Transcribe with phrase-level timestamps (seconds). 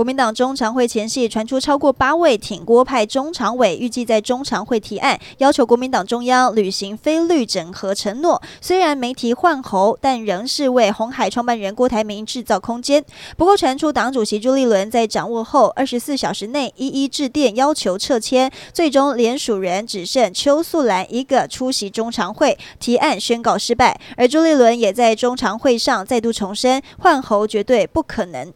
[0.00, 8.40] 国民党中常会前夕传出超过八位挺郭派中常委预计在中常会提案，要求国民党中央履行非绿整合承诺。
[8.62, 13.04] 虽然没提换候，但仍是为红海创办人郭台铭制造空间。
[13.36, 24.00] 不过传出党主席朱立伦在掌握后二十四小时内一一致电要求撤迁，最终联署人只剩邱素兰一个出席中常会，提案宣告失败。
[24.16, 28.50] 而朱立伦也在中常会上再度重申，换候绝对不可能。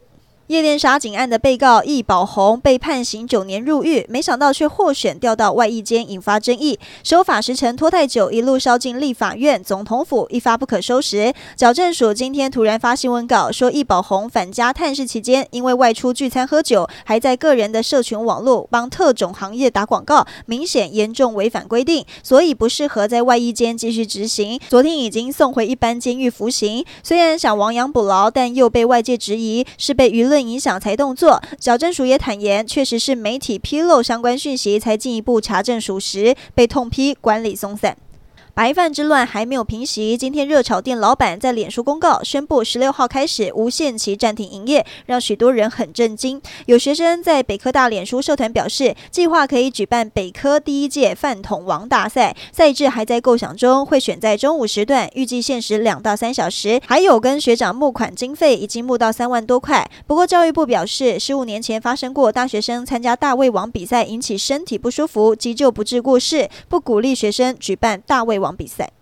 [0.48, 6.78] 夜店杀警案的被告易宝红被判刑九年入狱，没想到却获选调到外役监，引发争议。
[7.02, 11.32] 收法时程拖太久，一路烧进立法院、总统府，一发不可收拾。
[11.56, 24.60] 矫正署今天突然发新闻稿说，易宝红返家探视期间，因为外出聚餐喝酒，还在个人的社群网络帮特种行业打广告，明显严重违反规定，所以不适合在外役监继续执行。
[24.68, 26.84] 昨天已经送回一般监狱服刑。
[27.02, 30.33] 虽然想亡羊补牢，但又被外界质疑是被舆论。
[30.42, 37.96] 影响才动作，矫正署也坦言，确实是媒体披露相关讯息，才进一步查证属实，被痛批管理松散。
[38.54, 46.40] 白饭之乱还没有平息，今天热炒店老板在脸书公告宣布，十六号开始无限期暂停营业，让许多人很震惊。
[46.66, 56.80] 有学生在北科大脸书社团表示，计划可以举办北科第一届饭桶王大赛，赛制还在构想中，会选在中午时段，预计限时两到三小时。
[56.86, 59.90] 还有跟学长募款经费，已经募到三万多块。
[60.06, 68.92] 不过教育部表示，十五年前发生过大学生参加大胃王比赛引起身体不舒服，急救不治过世，不鼓励学生举办大胃王网比赛。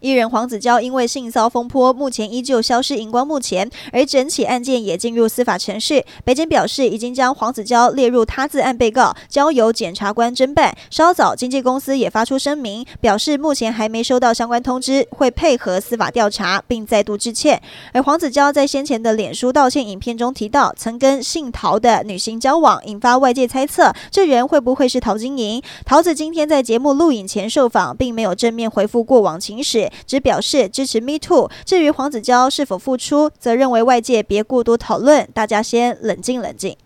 [0.00, 6.04] 艺人黄子佼因为性骚风波，目前依旧消失荧光幕前，而整起案件也进入司法程序。
[6.24, 10.76] 北检表示，已经将黄子佼列入他自案被告，交由检察官侦办。
[10.90, 17.60] 稍早，经纪公司也发出声明，表示目前还没收到相关通知，会配合司法调查，并再度致歉。
[17.92, 25.62] 而黄子佼在先前的脸书道歉影片中提到，曾跟姓陶的女星交往，引发外界猜测，这人会不会是陶晶莹？
[25.84, 29.90] 陶子今天在节目录影前受访，并没有正面回复过往情是。
[30.06, 31.50] 只表示支持 Me Too。
[31.64, 36.76] 至于黄子佼是否复出，则认为外界别过多讨论，大家先冷静冷静。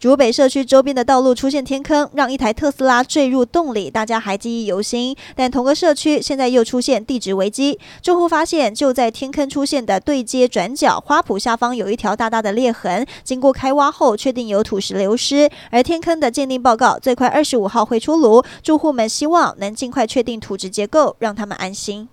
[0.00, 5.14] 竹北社区周边的道路出现天坑，让一台特斯拉坠入洞里，大家还记忆犹新。
[5.36, 22.08] 但同个社区现在又出现地质危机，住户发现就在天坑出现的对接转角花圃下方有一条大大的裂痕，经过开挖后确定有土石流失，而天坑的鉴定报告最快二十五号会出炉，住户们希望能尽快确定土质结构，让他们安心。